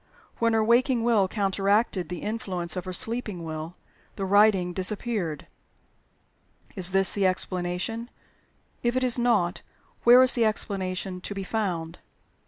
When 0.39 0.53
her 0.53 0.63
waking 0.63 1.03
will 1.03 1.27
counteracted 1.27 2.09
the 2.09 2.23
influence 2.23 2.75
of 2.75 2.85
her 2.85 2.91
sleeping 2.91 3.43
will, 3.43 3.75
the 4.15 4.25
writing 4.25 4.73
disappeared. 4.73 5.45
Is 6.75 6.91
this 6.91 7.13
the 7.13 7.27
explanation? 7.27 8.09
If 8.81 8.95
it 8.95 9.03
is 9.03 9.19
not, 9.19 9.61
where 10.03 10.23
is 10.23 10.33
the 10.33 10.43
explanation 10.43 11.21
to 11.21 11.35
be 11.35 11.43
found? 11.43 11.99